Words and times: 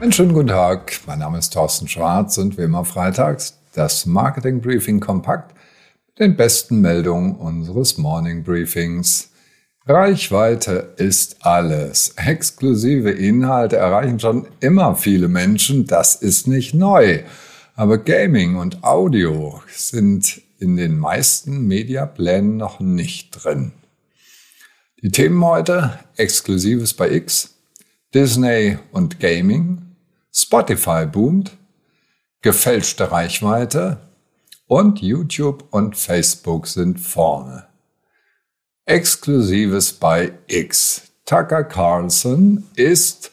Einen 0.00 0.12
schönen 0.12 0.32
guten 0.32 0.46
Tag. 0.46 1.00
Mein 1.06 1.18
Name 1.18 1.38
ist 1.38 1.52
Thorsten 1.52 1.88
Schwarz 1.88 2.38
und 2.38 2.56
wie 2.56 2.62
immer 2.62 2.84
freitags 2.84 3.58
das 3.74 4.06
Marketing 4.06 4.60
Briefing 4.60 5.00
kompakt 5.00 5.56
mit 6.06 6.20
den 6.20 6.36
besten 6.36 6.80
Meldungen 6.80 7.34
unseres 7.34 7.98
Morning 7.98 8.44
Briefings. 8.44 9.32
Reichweite 9.86 10.94
ist 10.98 11.44
alles. 11.44 12.14
Exklusive 12.14 13.10
Inhalte 13.10 13.78
erreichen 13.78 14.20
schon 14.20 14.46
immer 14.60 14.94
viele 14.94 15.26
Menschen. 15.26 15.84
Das 15.84 16.14
ist 16.14 16.46
nicht 16.46 16.74
neu. 16.74 17.24
Aber 17.74 17.98
Gaming 17.98 18.54
und 18.54 18.84
Audio 18.84 19.60
sind 19.66 20.40
in 20.60 20.76
den 20.76 20.96
meisten 20.96 21.66
Mediaplänen 21.66 22.56
noch 22.56 22.78
nicht 22.78 23.30
drin. 23.32 23.72
Die 25.02 25.10
Themen 25.10 25.44
heute, 25.44 25.98
Exklusives 26.16 26.94
bei 26.94 27.10
X, 27.10 27.56
Disney 28.14 28.78
und 28.92 29.18
Gaming, 29.18 29.87
Spotify 30.48 31.04
boomt, 31.04 31.58
gefälschte 32.40 33.12
Reichweite 33.12 33.98
und 34.66 35.02
YouTube 35.02 35.64
und 35.68 35.94
Facebook 35.94 36.66
sind 36.66 36.98
vorne. 36.98 37.66
Exklusives 38.86 39.92
bei 39.92 40.32
X. 40.46 41.02
Tucker 41.26 41.64
Carlson 41.64 42.64
ist 42.76 43.30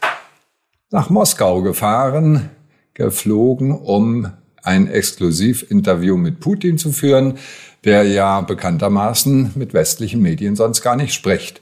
nach 0.92 1.10
Moskau 1.10 1.62
gefahren, 1.62 2.50
geflogen, 2.94 3.72
um 3.72 4.34
ein 4.62 4.90
Exklusivinterview 4.90 6.18
mit 6.18 6.42
Putin 6.42 6.78
zu 6.78 6.92
führen, 6.92 7.38
der 7.86 8.04
ja 8.04 8.42
bekanntermaßen 8.42 9.54
mit 9.56 9.74
westlichen 9.74 10.22
Medien 10.22 10.58
sonst 10.58 10.82
gar 10.82 10.98
nicht 10.98 11.14
spricht. 11.14 11.62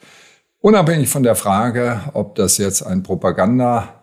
Unabhängig 0.62 1.10
von 1.10 1.22
der 1.22 1.36
Frage, 1.36 2.02
ob 2.14 2.34
das 2.34 2.58
jetzt 2.58 2.82
ein 2.82 3.04
Propaganda 3.04 4.00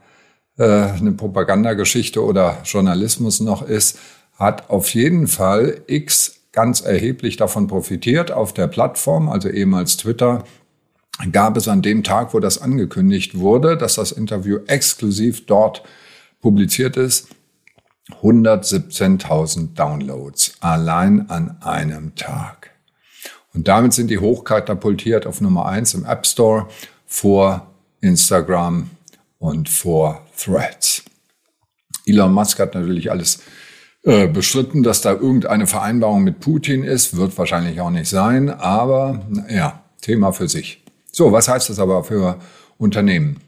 äh, 0.60 0.92
eine 0.92 1.12
Propagandageschichte 1.12 2.22
oder 2.22 2.58
Journalismus 2.64 3.40
noch 3.40 3.62
ist, 3.62 3.98
hat 4.38 4.68
auf 4.68 4.92
jeden 4.92 5.26
Fall 5.26 5.80
X 5.86 6.42
ganz 6.52 6.82
erheblich 6.82 7.38
davon 7.38 7.66
profitiert. 7.66 8.30
Auf 8.30 8.52
der 8.52 8.66
Plattform, 8.66 9.30
also 9.30 9.48
ehemals 9.48 9.96
Twitter, 9.96 10.44
gab 11.32 11.56
es 11.56 11.66
an 11.66 11.80
dem 11.80 12.02
Tag, 12.02 12.34
wo 12.34 12.40
das 12.40 12.60
angekündigt 12.60 13.38
wurde, 13.38 13.78
dass 13.78 13.94
das 13.94 14.12
Interview 14.12 14.58
exklusiv 14.66 15.46
dort 15.46 15.82
publiziert 16.42 16.98
ist, 16.98 17.28
117.000 18.22 19.74
Downloads 19.74 20.56
allein 20.60 21.30
an 21.30 21.56
einem 21.62 22.14
Tag. 22.16 22.70
Und 23.54 23.66
damit 23.66 23.94
sind 23.94 24.08
die 24.08 24.18
hochkatapultiert 24.18 25.26
auf 25.26 25.40
Nummer 25.40 25.64
eins 25.64 25.94
im 25.94 26.04
App 26.04 26.26
Store 26.26 26.68
vor 27.06 27.66
Instagram 28.02 28.90
und 29.38 29.70
vor 29.70 30.26
Threads. 30.42 31.02
Elon 32.06 32.32
Musk 32.32 32.58
hat 32.58 32.74
natürlich 32.74 33.10
alles 33.10 33.40
äh, 34.02 34.26
bestritten, 34.26 34.82
dass 34.82 35.02
da 35.02 35.12
irgendeine 35.12 35.66
Vereinbarung 35.66 36.24
mit 36.24 36.40
Putin 36.40 36.84
ist, 36.84 37.16
wird 37.16 37.36
wahrscheinlich 37.36 37.80
auch 37.80 37.90
nicht 37.90 38.08
sein, 38.08 38.48
aber 38.48 39.26
ja, 39.48 39.84
Thema 40.00 40.32
für 40.32 40.48
sich. 40.48 40.82
So, 41.12 41.32
was 41.32 41.48
heißt 41.48 41.68
das 41.68 41.78
aber 41.78 42.04
für 42.04 42.38
Unternehmen? 42.78 43.40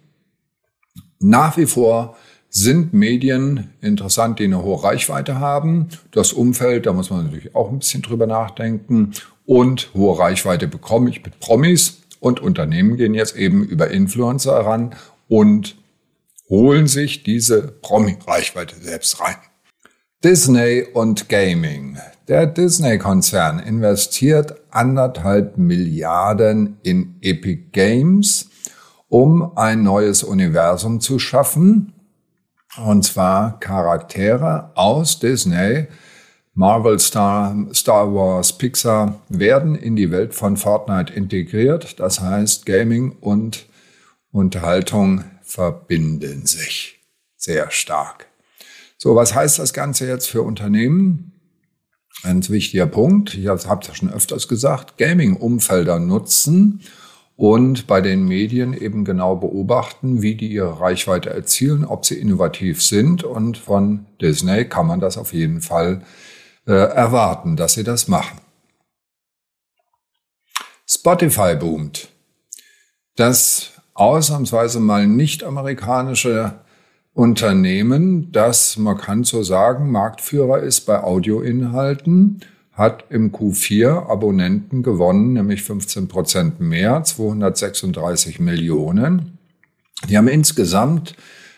Nach 1.20 1.56
wie 1.56 1.66
vor 1.66 2.16
sind 2.50 2.92
Medien 2.92 3.70
interessant, 3.80 4.38
die 4.38 4.44
eine 4.44 4.62
hohe 4.62 4.84
Reichweite 4.84 5.40
haben. 5.40 5.88
Das 6.10 6.34
Umfeld, 6.34 6.84
da 6.84 6.92
muss 6.92 7.08
man 7.08 7.24
natürlich 7.24 7.54
auch 7.54 7.70
ein 7.70 7.78
bisschen 7.78 8.02
drüber 8.02 8.26
nachdenken. 8.26 9.12
Und 9.46 9.90
hohe 9.94 10.18
Reichweite 10.18 10.68
bekomme 10.68 11.08
ich 11.08 11.24
mit 11.24 11.40
Promis. 11.40 12.02
Und 12.20 12.40
Unternehmen 12.40 12.98
gehen 12.98 13.14
jetzt 13.14 13.36
eben 13.36 13.64
über 13.64 13.90
Influencer 13.90 14.52
ran 14.52 14.94
und 15.28 15.76
holen 16.52 16.86
sich 16.86 17.22
diese 17.22 17.62
Promi-Reichweite 17.62 18.76
selbst 18.78 19.18
rein. 19.22 19.36
Disney 20.22 20.84
und 20.92 21.30
Gaming. 21.30 21.96
Der 22.28 22.46
Disney-Konzern 22.46 23.58
investiert 23.58 24.60
anderthalb 24.70 25.56
Milliarden 25.56 26.76
in 26.82 27.16
Epic 27.22 27.70
Games, 27.72 28.50
um 29.08 29.56
ein 29.56 29.82
neues 29.82 30.22
Universum 30.22 31.00
zu 31.00 31.18
schaffen. 31.18 31.94
Und 32.84 33.02
zwar 33.02 33.58
Charaktere 33.58 34.72
aus 34.74 35.20
Disney, 35.20 35.86
Marvel, 36.52 36.98
Star, 36.98 37.56
Star 37.72 38.14
Wars, 38.14 38.58
Pixar 38.58 39.22
werden 39.30 39.74
in 39.74 39.96
die 39.96 40.10
Welt 40.10 40.34
von 40.34 40.58
Fortnite 40.58 41.14
integriert. 41.14 41.98
Das 41.98 42.20
heißt, 42.20 42.66
Gaming 42.66 43.12
und 43.22 43.64
Unterhaltung 44.32 45.24
verbinden 45.52 46.46
sich 46.46 47.00
sehr 47.36 47.70
stark. 47.70 48.26
So, 48.96 49.14
was 49.14 49.34
heißt 49.34 49.58
das 49.58 49.72
Ganze 49.72 50.06
jetzt 50.06 50.28
für 50.28 50.42
Unternehmen? 50.42 51.32
Ein 52.22 52.48
wichtiger 52.48 52.86
Punkt, 52.86 53.34
ich 53.34 53.48
habe 53.48 53.80
es 53.80 53.96
schon 53.96 54.12
öfters 54.12 54.48
gesagt, 54.48 54.96
Gaming-Umfelder 54.96 55.98
nutzen 55.98 56.82
und 57.36 57.86
bei 57.86 58.00
den 58.00 58.24
Medien 58.24 58.74
eben 58.74 59.04
genau 59.04 59.34
beobachten, 59.36 60.22
wie 60.22 60.36
die 60.36 60.52
ihre 60.52 60.78
Reichweite 60.78 61.30
erzielen, 61.30 61.84
ob 61.84 62.06
sie 62.06 62.18
innovativ 62.18 62.82
sind. 62.82 63.24
Und 63.24 63.58
von 63.58 64.06
Disney 64.20 64.66
kann 64.66 64.86
man 64.86 65.00
das 65.00 65.18
auf 65.18 65.32
jeden 65.32 65.60
Fall 65.60 66.04
äh, 66.66 66.72
erwarten, 66.72 67.56
dass 67.56 67.74
sie 67.74 67.82
das 67.82 68.06
machen. 68.06 68.38
Spotify 70.86 71.56
boomt. 71.56 72.08
Das 73.16 73.72
ausnahmsweise 73.94 74.80
mal 74.80 75.06
nicht 75.06 75.44
amerikanische 75.44 76.54
Unternehmen, 77.14 78.32
das, 78.32 78.78
man 78.78 78.96
kann 78.96 79.24
so 79.24 79.42
sagen, 79.42 79.90
Marktführer 79.90 80.60
ist 80.60 80.82
bei 80.82 81.02
Audioinhalten, 81.02 82.40
hat 82.72 83.04
im 83.10 83.32
Q4 83.32 84.08
Abonnenten 84.08 84.82
gewonnen, 84.82 85.34
nämlich 85.34 85.62
15 85.62 86.08
Prozent 86.08 86.60
mehr, 86.60 87.04
236 87.04 88.40
Millionen. 88.40 89.38
Die 90.08 90.16
haben 90.16 90.28
insgesamt 90.28 91.14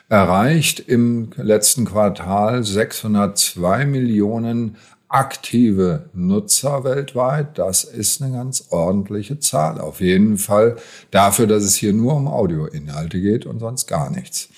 erreicht 0.09 0.81
im 0.81 1.31
letzten 1.37 1.85
Quartal 1.85 2.65
602 2.65 3.87
Millionen 3.87 4.77
aktive 5.15 6.11
Nutzer 6.13 6.83
weltweit. 6.83 7.57
Das 7.57 7.85
ist 7.85 8.21
eine 8.21 8.33
ganz 8.37 8.67
ordentliche 8.71 9.39
Zahl. 9.39 9.81
Auf 9.81 10.01
jeden 10.01 10.39
Fall 10.39 10.77
dafür, 11.13 11.47
dass 11.47 11.63
es 11.63 11.77
hier 11.77 11.93
nur 11.93 12.17
um 12.17 12.27
Audioinhalte 12.27 13.21
geht 13.21 13.47
und 13.47 13.61
sonst 13.61 13.87
gar 13.87 14.11
nichts. 14.11 14.49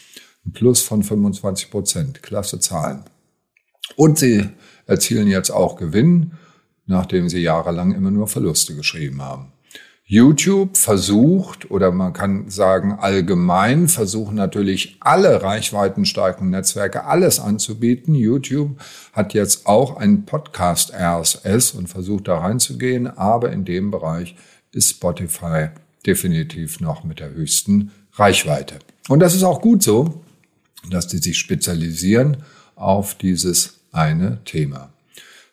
Ein 0.46 0.52
Plus 0.52 0.80
von 0.80 1.02
25 1.02 1.70
Prozent. 1.70 2.22
Klasse 2.22 2.58
Zahlen. 2.58 3.04
Und 3.96 4.18
sie 4.18 4.48
erzielen 4.86 5.28
jetzt 5.28 5.50
auch 5.50 5.76
Gewinn, 5.76 6.32
nachdem 6.86 7.28
sie 7.28 7.40
jahrelang 7.40 7.92
immer 7.92 8.10
nur 8.10 8.26
Verluste 8.26 8.74
geschrieben 8.74 9.20
haben. 9.20 9.52
YouTube 10.08 10.76
versucht, 10.76 11.68
oder 11.68 11.90
man 11.90 12.12
kann 12.12 12.48
sagen 12.48 12.92
allgemein, 12.92 13.88
versuchen 13.88 14.36
natürlich 14.36 14.98
alle 15.00 15.42
reichweitenstarken 15.42 16.48
Netzwerke 16.48 17.06
alles 17.06 17.40
anzubieten. 17.40 18.14
YouTube 18.14 18.80
hat 19.12 19.34
jetzt 19.34 19.66
auch 19.66 19.96
einen 19.96 20.24
Podcast 20.24 20.94
RSS 20.94 21.72
und 21.72 21.88
versucht 21.88 22.28
da 22.28 22.38
reinzugehen, 22.38 23.08
aber 23.08 23.50
in 23.50 23.64
dem 23.64 23.90
Bereich 23.90 24.36
ist 24.70 24.90
Spotify 24.90 25.70
definitiv 26.06 26.78
noch 26.78 27.02
mit 27.02 27.18
der 27.18 27.30
höchsten 27.30 27.90
Reichweite. 28.12 28.78
Und 29.08 29.18
das 29.18 29.34
ist 29.34 29.42
auch 29.42 29.60
gut 29.60 29.82
so, 29.82 30.22
dass 30.88 31.08
die 31.08 31.18
sich 31.18 31.36
spezialisieren 31.36 32.44
auf 32.76 33.16
dieses 33.16 33.80
eine 33.90 34.38
Thema. 34.44 34.90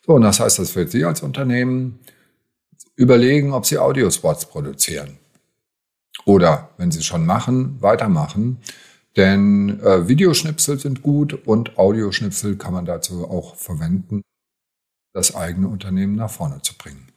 So, 0.06 0.12
und 0.12 0.22
das 0.22 0.38
heißt, 0.38 0.60
dass 0.60 0.70
für 0.70 0.86
Sie 0.86 1.04
als 1.04 1.22
Unternehmen 1.22 1.98
überlegen, 2.96 3.52
ob 3.52 3.66
sie 3.66 3.78
Audiospots 3.78 4.46
produzieren. 4.46 5.18
Oder, 6.24 6.70
wenn 6.78 6.90
sie 6.90 7.00
es 7.00 7.06
schon 7.06 7.26
machen, 7.26 7.80
weitermachen. 7.80 8.58
Denn 9.16 9.80
äh, 9.80 10.08
Videoschnipsel 10.08 10.78
sind 10.78 11.02
gut 11.02 11.34
und 11.46 11.78
Audioschnipsel 11.78 12.56
kann 12.56 12.72
man 12.72 12.84
dazu 12.84 13.28
auch 13.28 13.56
verwenden, 13.56 14.22
das 15.12 15.34
eigene 15.34 15.68
Unternehmen 15.68 16.16
nach 16.16 16.30
vorne 16.30 16.62
zu 16.62 16.76
bringen. 16.76 17.08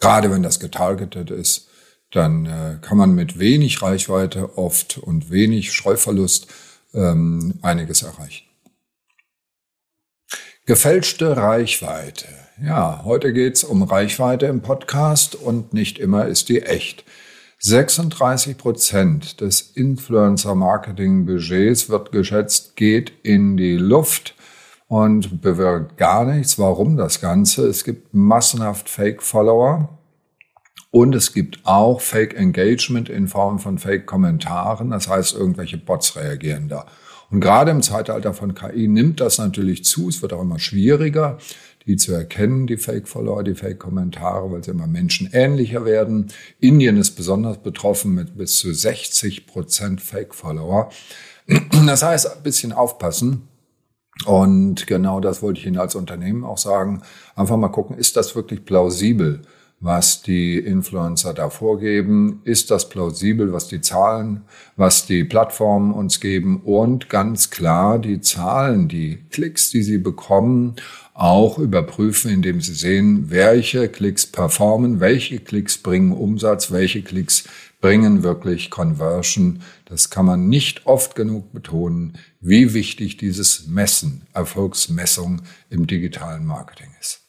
Gerade 0.00 0.30
wenn 0.30 0.44
das 0.44 0.60
getargetet 0.60 1.30
ist, 1.30 1.68
dann 2.10 2.46
äh, 2.46 2.78
kann 2.80 2.96
man 2.96 3.14
mit 3.14 3.38
wenig 3.38 3.82
Reichweite 3.82 4.56
oft 4.56 4.98
und 4.98 5.30
wenig 5.30 5.72
Streuverlust 5.72 6.46
ähm, 6.94 7.58
einiges 7.62 8.02
erreichen. 8.02 8.47
Gefälschte 10.68 11.36
Reichweite. 11.38 12.28
Ja, 12.62 13.00
heute 13.02 13.32
geht's 13.32 13.64
um 13.64 13.82
Reichweite 13.84 14.44
im 14.44 14.60
Podcast 14.60 15.34
und 15.34 15.72
nicht 15.72 15.98
immer 15.98 16.26
ist 16.26 16.50
die 16.50 16.60
echt. 16.60 17.06
36 17.58 18.58
Prozent 18.58 19.40
des 19.40 19.62
Influencer-Marketing-Budgets 19.62 21.88
wird 21.88 22.12
geschätzt, 22.12 22.76
geht 22.76 23.14
in 23.22 23.56
die 23.56 23.78
Luft 23.78 24.34
und 24.88 25.40
bewirkt 25.40 25.96
gar 25.96 26.26
nichts. 26.26 26.58
Warum 26.58 26.98
das 26.98 27.22
Ganze? 27.22 27.66
Es 27.66 27.82
gibt 27.82 28.12
massenhaft 28.12 28.90
Fake-Follower 28.90 29.98
und 30.90 31.14
es 31.14 31.32
gibt 31.32 31.60
auch 31.64 32.02
Fake-Engagement 32.02 33.08
in 33.08 33.26
Form 33.26 33.58
von 33.58 33.78
Fake-Kommentaren. 33.78 34.90
Das 34.90 35.08
heißt, 35.08 35.34
irgendwelche 35.34 35.78
Bots 35.78 36.14
reagieren 36.14 36.68
da. 36.68 36.84
Und 37.30 37.40
gerade 37.40 37.70
im 37.70 37.82
Zeitalter 37.82 38.32
von 38.32 38.54
KI 38.54 38.88
nimmt 38.88 39.20
das 39.20 39.38
natürlich 39.38 39.84
zu. 39.84 40.08
Es 40.08 40.22
wird 40.22 40.32
auch 40.32 40.42
immer 40.42 40.58
schwieriger, 40.58 41.38
die 41.86 41.96
zu 41.96 42.12
erkennen, 42.12 42.66
die 42.66 42.76
Fake-Follower, 42.76 43.42
die 43.44 43.54
Fake-Kommentare, 43.54 44.50
weil 44.50 44.64
sie 44.64 44.70
immer 44.70 44.86
menschenähnlicher 44.86 45.84
werden. 45.84 46.28
Indien 46.58 46.96
ist 46.96 47.12
besonders 47.12 47.58
betroffen 47.58 48.14
mit 48.14 48.36
bis 48.36 48.56
zu 48.56 48.72
60 48.72 49.46
Prozent 49.46 50.00
Fake-Follower. 50.00 50.90
Das 51.86 52.02
heißt, 52.02 52.36
ein 52.36 52.42
bisschen 52.42 52.72
aufpassen. 52.72 53.48
Und 54.26 54.86
genau 54.86 55.20
das 55.20 55.42
wollte 55.42 55.60
ich 55.60 55.66
Ihnen 55.66 55.78
als 55.78 55.94
Unternehmen 55.94 56.44
auch 56.44 56.58
sagen. 56.58 57.02
Einfach 57.36 57.56
mal 57.56 57.68
gucken, 57.68 57.96
ist 57.96 58.16
das 58.16 58.34
wirklich 58.34 58.64
plausibel, 58.64 59.42
was 59.80 60.22
die 60.22 60.58
Influencer 60.58 61.34
da 61.34 61.50
vorgeben? 61.50 62.40
Ist 62.44 62.70
das 62.70 62.88
plausibel, 62.88 63.52
was 63.52 63.68
die 63.68 63.80
Zahlen, 63.80 64.42
was 64.76 65.06
die 65.06 65.22
Plattformen 65.22 65.92
uns 65.92 66.20
geben? 66.20 66.60
Und 66.64 67.08
ganz 67.08 67.50
klar, 67.50 67.98
die 67.98 68.20
Zahlen, 68.20 68.88
die 68.88 69.18
Klicks, 69.30 69.70
die 69.70 69.82
sie 69.82 69.98
bekommen, 69.98 70.76
auch 71.14 71.58
überprüfen, 71.58 72.30
indem 72.30 72.60
sie 72.60 72.74
sehen, 72.74 73.30
welche 73.30 73.88
Klicks 73.88 74.26
performen, 74.26 75.00
welche 75.00 75.38
Klicks 75.38 75.78
bringen 75.78 76.12
Umsatz, 76.12 76.70
welche 76.72 77.02
Klicks 77.02 77.44
bringen 77.80 78.24
wirklich 78.24 78.70
Conversion. 78.70 79.62
Das 79.84 80.10
kann 80.10 80.26
man 80.26 80.48
nicht 80.48 80.86
oft 80.86 81.14
genug 81.14 81.52
betonen, 81.52 82.18
wie 82.40 82.74
wichtig 82.74 83.16
dieses 83.16 83.68
Messen, 83.68 84.26
Erfolgsmessung 84.32 85.42
im 85.70 85.86
digitalen 85.86 86.44
Marketing 86.44 86.90
ist. 87.00 87.22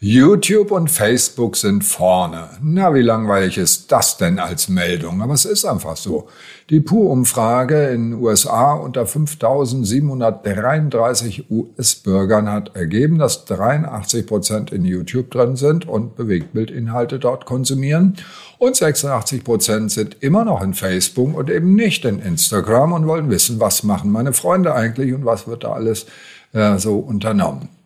YouTube 0.00 0.70
und 0.70 0.92
Facebook 0.92 1.56
sind 1.56 1.82
vorne. 1.82 2.50
Na, 2.62 2.94
wie 2.94 3.02
langweilig 3.02 3.58
ist 3.58 3.90
das 3.90 4.16
denn 4.16 4.38
als 4.38 4.68
Meldung? 4.68 5.20
Aber 5.22 5.34
es 5.34 5.44
ist 5.44 5.64
einfach 5.64 5.96
so. 5.96 6.28
Die 6.70 6.78
Pu-Umfrage 6.78 7.88
in 7.88 8.14
USA 8.14 8.74
unter 8.74 9.06
5.733 9.06 11.46
US-Bürgern 11.50 12.48
hat 12.48 12.76
ergeben, 12.76 13.18
dass 13.18 13.44
83 13.46 14.24
Prozent 14.24 14.70
in 14.70 14.84
YouTube 14.84 15.32
drin 15.32 15.56
sind 15.56 15.88
und 15.88 16.14
Bewegtbildinhalte 16.14 17.18
dort 17.18 17.44
konsumieren. 17.44 18.18
Und 18.58 18.76
86 18.76 19.42
Prozent 19.42 19.90
sind 19.90 20.18
immer 20.20 20.44
noch 20.44 20.62
in 20.62 20.74
Facebook 20.74 21.36
und 21.36 21.50
eben 21.50 21.74
nicht 21.74 22.04
in 22.04 22.20
Instagram 22.20 22.92
und 22.92 23.08
wollen 23.08 23.30
wissen, 23.30 23.58
was 23.58 23.82
machen 23.82 24.12
meine 24.12 24.32
Freunde 24.32 24.76
eigentlich 24.76 25.12
und 25.12 25.24
was 25.24 25.48
wird 25.48 25.64
da 25.64 25.72
alles 25.72 26.06
äh, 26.52 26.78
so 26.78 27.00
unternommen. 27.00 27.77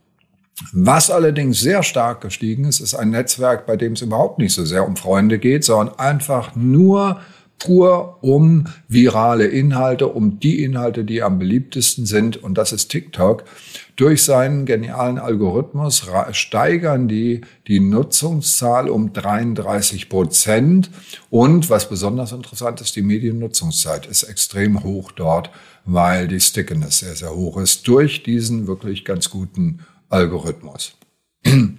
Was 0.73 1.11
allerdings 1.11 1.61
sehr 1.61 1.83
stark 1.83 2.21
gestiegen 2.21 2.65
ist, 2.65 2.81
ist 2.81 2.95
ein 2.95 3.11
Netzwerk, 3.11 3.67
bei 3.67 3.77
dem 3.77 3.95
es 3.95 4.03
überhaupt 4.03 4.39
nicht 4.39 4.55
so 4.55 4.65
sehr 4.65 4.87
um 4.87 4.97
Freunde 4.97 5.39
geht, 5.39 5.65
sondern 5.65 5.99
einfach 5.99 6.55
nur 6.55 7.21
pur 7.63 8.19
um 8.23 8.67
virale 8.89 9.47
Inhalte, 9.47 10.09
um 10.09 10.41
die 10.41 10.65
Inhalte, 10.65 11.05
die 11.05 11.23
am 11.23 11.39
beliebtesten 11.39 12.07
sind. 12.07 12.43
Und 12.43 12.59
das 12.59 12.73
ist 12.73 12.89
TikTok. 12.89 13.45
Durch 13.95 14.25
seinen 14.25 14.67
genialen 14.67 15.19
Algorithmus 15.19 16.07
steigern 16.33 17.09
die 17.09 17.43
die 17.69 17.79
Nutzungszahl 17.79 18.89
um 18.89 19.13
33 19.13 20.09
Prozent. 20.09 20.91
Und 21.31 21.71
was 21.71 21.89
besonders 21.89 22.33
interessant 22.33 22.81
ist, 22.81 22.97
die 22.97 23.03
Mediennutzungszeit 23.03 24.07
ist 24.07 24.25
extrem 24.25 24.83
hoch 24.83 25.13
dort, 25.13 25.51
weil 25.85 26.27
die 26.27 26.41
Stickiness 26.41 27.01
sehr, 27.01 27.15
sehr 27.15 27.35
hoch 27.35 27.59
ist 27.59 27.87
durch 27.87 28.23
diesen 28.23 28.67
wirklich 28.67 29.05
ganz 29.05 29.31
guten 29.31 29.81
Algorithmus. 30.13 30.97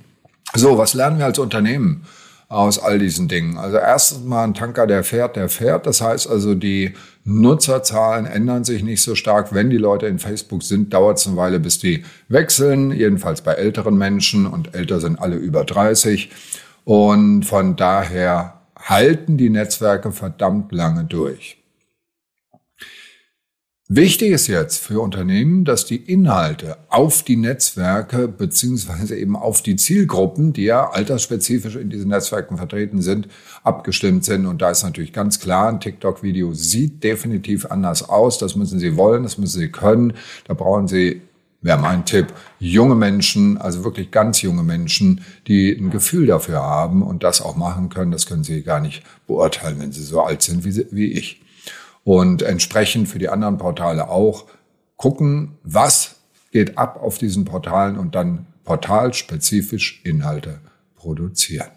So, 0.56 0.78
was 0.78 0.94
lernen 0.94 1.18
wir 1.18 1.26
als 1.26 1.40
Unternehmen 1.40 2.06
aus 2.48 2.78
all 2.78 3.00
diesen 3.00 3.28
Dingen? 3.28 3.58
Also 3.58 3.78
erstens 3.78 4.24
mal 4.24 4.44
ein 4.44 4.54
Tanker, 4.54 4.86
der 4.86 5.04
fährt, 5.04 5.36
der 5.36 5.50
fährt. 5.50 5.88
Das 5.88 6.00
heißt 6.00 6.30
also, 6.30 6.54
die 6.54 6.94
Nutzerzahlen 7.24 8.28
ändern 8.28 8.64
sich 8.64 8.84
nicht 8.84 9.02
so 9.02 9.16
stark. 9.16 9.56
Wenn 9.56 9.72
die 9.72 9.78
Leute 9.78 10.06
in 10.06 10.20
Facebook 10.20 10.62
sind, 10.62 10.94
dauert 10.94 11.18
es 11.18 11.26
eine 11.26 11.38
Weile, 11.38 11.60
bis 11.60 11.80
die 11.80 12.06
wechseln. 12.28 12.92
Jedenfalls 12.92 13.42
bei 13.42 13.54
älteren 13.54 13.98
Menschen 13.98 14.46
und 14.46 14.76
älter 14.76 15.00
sind 15.00 15.20
alle 15.20 15.38
über 15.38 15.64
30. 15.64 16.30
Und 16.84 17.48
von 17.48 17.76
daher 17.76 18.62
halten 18.78 19.38
die 19.38 19.50
Netzwerke 19.50 20.12
verdammt 20.12 20.72
lange 20.72 21.06
durch. 21.06 21.63
Wichtig 23.96 24.32
ist 24.32 24.48
jetzt 24.48 24.80
für 24.80 25.02
Unternehmen, 25.02 25.66
dass 25.66 25.86
die 25.86 25.98
Inhalte 25.98 26.78
auf 26.90 27.22
die 27.22 27.36
Netzwerke 27.36 28.28
beziehungsweise 28.28 29.16
eben 29.16 29.36
auf 29.36 29.62
die 29.62 29.76
Zielgruppen, 29.76 30.52
die 30.52 30.64
ja 30.64 30.90
altersspezifisch 30.90 31.76
in 31.76 31.92
diesen 31.92 32.10
Netzwerken 32.10 32.58
vertreten 32.58 33.04
sind, 33.04 33.28
abgestimmt 33.62 34.26
sind. 34.26 34.48
Und 34.48 34.64
da 34.64 34.72
ist 34.72 34.82
natürlich 34.82 35.14
ganz 35.14 35.40
klar, 35.40 35.70
ein 35.70 35.80
TikTok-Video 35.80 36.56
sieht 36.56 37.04
definitiv 37.04 37.68
anders 37.68 38.10
aus. 38.10 38.40
Das 38.40 38.56
müssen 38.56 38.80
Sie 38.80 38.98
wollen, 38.98 39.22
das 39.22 39.38
müssen 39.38 39.60
Sie 39.60 39.70
können. 39.70 40.14
Da 40.48 40.56
brauchen 40.56 40.88
Sie 40.88 41.22
wäre 41.62 41.78
mein 41.78 42.04
Tipp, 42.04 42.34
junge 42.60 42.96
Menschen, 42.96 43.60
also 43.60 43.84
wirklich 43.84 44.10
ganz 44.10 44.42
junge 44.42 44.64
Menschen, 44.64 45.22
die 45.48 45.72
ein 45.72 45.92
Gefühl 45.92 46.26
dafür 46.26 46.64
haben 46.64 47.04
und 47.04 47.22
das 47.22 47.44
auch 47.44 47.56
machen 47.56 47.90
können. 47.90 48.12
Das 48.12 48.26
können 48.26 48.44
Sie 48.44 48.64
gar 48.64 48.80
nicht 48.80 49.04
beurteilen, 49.28 49.80
wenn 49.80 49.92
Sie 49.92 50.02
so 50.02 50.22
alt 50.22 50.42
sind 50.42 50.66
wie, 50.66 50.88
wie 50.90 51.12
ich 51.12 51.43
und 52.04 52.42
entsprechend 52.42 53.08
für 53.08 53.20
die 53.20 53.30
anderen 53.30 53.58
Portale 53.58 54.10
auch 54.10 54.46
gucken, 54.98 55.58
was 55.64 56.16
geht 56.52 56.78
ab 56.78 57.02
auf 57.02 57.18
diesen 57.18 57.46
Portalen 57.46 57.98
und 57.98 58.16
dann 58.16 58.46
portalspezifisch 58.64 60.02
Inhalte 60.04 60.60
produzieren. 60.96 61.68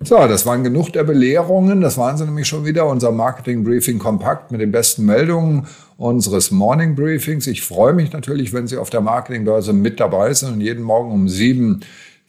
So, 0.00 0.16
das 0.28 0.46
waren 0.46 0.62
genug 0.62 0.92
der 0.92 1.02
Belehrungen. 1.02 1.80
Das 1.80 1.98
waren 1.98 2.16
sie 2.16 2.24
nämlich 2.24 2.46
schon 2.46 2.64
wieder. 2.64 2.86
Unser 2.86 3.10
Marketing 3.10 3.64
Briefing 3.64 3.98
kompakt 3.98 4.52
mit 4.52 4.60
den 4.60 4.70
besten 4.70 5.04
Meldungen 5.04 5.66
unseres 5.96 6.52
Morning 6.52 6.94
Briefings. 6.94 7.48
Ich 7.48 7.62
freue 7.62 7.92
mich 7.92 8.12
natürlich, 8.12 8.52
wenn 8.52 8.68
Sie 8.68 8.76
auf 8.76 8.90
der 8.90 9.00
Marketingbörse 9.00 9.72
mit 9.72 9.98
dabei 9.98 10.32
sind 10.34 10.52
und 10.52 10.60
jeden 10.60 10.84
Morgen 10.84 11.10
um 11.10 11.28
sieben 11.28 11.80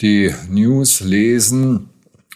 die 0.02 0.34
News 0.50 1.02
lesen, 1.02 1.90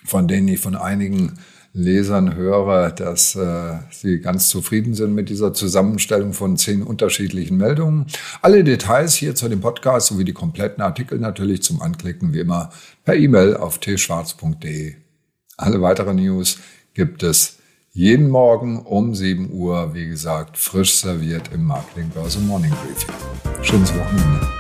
von 0.05 0.27
denen 0.27 0.47
ich 0.49 0.59
von 0.59 0.75
einigen 0.75 1.39
Lesern 1.73 2.35
höre, 2.35 2.91
dass 2.91 3.35
äh, 3.35 3.79
sie 3.89 4.19
ganz 4.19 4.49
zufrieden 4.49 4.93
sind 4.93 5.15
mit 5.15 5.29
dieser 5.29 5.53
Zusammenstellung 5.53 6.33
von 6.33 6.55
zehn 6.55 6.83
unterschiedlichen 6.83 7.57
Meldungen. 7.57 8.05
Alle 8.43 8.63
Details 8.63 9.15
hier 9.15 9.33
zu 9.33 9.49
dem 9.49 9.59
Podcast 9.59 10.07
sowie 10.07 10.23
die 10.23 10.33
kompletten 10.33 10.83
Artikel 10.83 11.17
natürlich 11.17 11.63
zum 11.63 11.81
Anklicken 11.81 12.31
wie 12.31 12.39
immer 12.41 12.69
per 13.03 13.15
E-Mail 13.15 13.57
auf 13.57 13.79
tschwarz.de. 13.79 14.93
Alle 15.57 15.81
weiteren 15.81 16.17
News 16.17 16.59
gibt 16.93 17.23
es 17.23 17.57
jeden 17.91 18.29
Morgen 18.29 18.85
um 18.85 19.15
7 19.15 19.51
Uhr, 19.51 19.95
wie 19.95 20.07
gesagt, 20.07 20.57
frisch 20.57 20.95
serviert 20.95 21.49
im 21.53 21.65
Marketing 21.65 22.09
Börse 22.09 22.39
Morning 22.39 22.71
Briefing. 22.71 23.63
Schönes 23.63 23.93
Wochenende. 23.95 24.52